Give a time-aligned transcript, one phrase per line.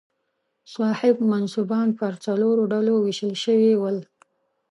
[0.75, 3.97] صاحب منصبان پر څلورو ډلو وېشل شوي ول.